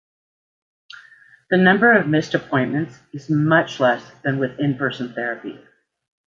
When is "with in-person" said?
4.39-5.13